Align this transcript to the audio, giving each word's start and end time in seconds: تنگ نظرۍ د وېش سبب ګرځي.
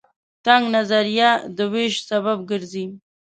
تنگ 0.45 0.63
نظرۍ 0.75 1.17
د 1.57 1.57
وېش 1.73 1.93
سبب 2.09 2.37
ګرځي. 2.49 2.85